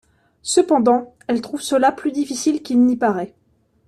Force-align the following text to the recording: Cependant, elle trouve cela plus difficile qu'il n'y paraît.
Cependant, 0.41 1.13
elle 1.27 1.41
trouve 1.41 1.61
cela 1.61 1.91
plus 1.91 2.11
difficile 2.11 2.63
qu'il 2.63 2.83
n'y 2.83 2.95
paraît. 2.97 3.35